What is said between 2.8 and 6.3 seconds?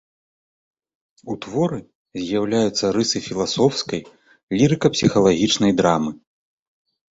рысы філасофскай, лірыка-псіхалагічнай драмы.